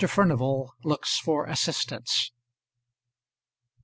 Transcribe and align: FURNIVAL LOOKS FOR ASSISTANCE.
FURNIVAL 0.03 0.73
LOOKS 0.83 1.19
FOR 1.19 1.45
ASSISTANCE. 1.45 2.31